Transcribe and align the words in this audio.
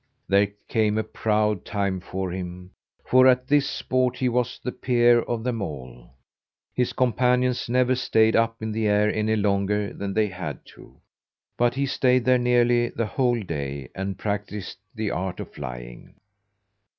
There 0.27 0.47
came 0.67 0.97
a 0.97 1.03
proud 1.03 1.63
time 1.63 1.99
for 1.99 2.31
him, 2.31 2.71
for 3.05 3.27
at 3.27 3.47
this 3.47 3.69
sport 3.69 4.17
he 4.17 4.29
was 4.29 4.59
the 4.63 4.71
peer 4.71 5.21
of 5.21 5.43
them 5.43 5.61
all. 5.61 6.09
His 6.73 6.91
companions 6.91 7.69
never 7.69 7.93
stayed 7.93 8.35
up 8.35 8.63
in 8.63 8.71
the 8.71 8.87
air 8.87 9.13
any 9.13 9.35
longer 9.35 9.93
than 9.93 10.15
they 10.15 10.29
had 10.29 10.65
to, 10.73 10.95
but 11.55 11.75
he 11.75 11.85
stayed 11.85 12.25
there 12.25 12.39
nearly 12.39 12.89
the 12.89 13.05
whole 13.05 13.41
day, 13.43 13.89
and 13.93 14.17
practised 14.17 14.79
the 14.95 15.11
art 15.11 15.39
of 15.39 15.53
flying. 15.53 16.15